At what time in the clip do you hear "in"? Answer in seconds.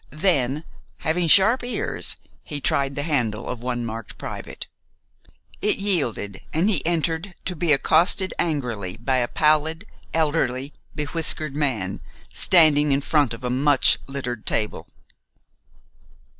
12.91-13.01